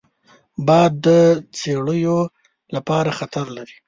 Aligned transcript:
باد 0.67 0.91
د 1.05 1.07
څړیو 1.57 2.19
لپاره 2.75 3.09
خطر 3.19 3.45
لري 3.57 3.75